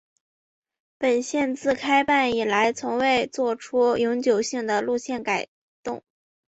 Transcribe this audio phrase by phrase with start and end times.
[0.97, 5.47] 本线自开办以来从未做过永久性的路线改
[5.83, 6.01] 动。